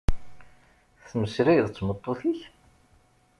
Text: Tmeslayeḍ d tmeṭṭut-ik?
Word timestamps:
Tmeslayeḍ 1.09 1.67
d 1.69 1.73
tmeṭṭut-ik? 1.75 2.39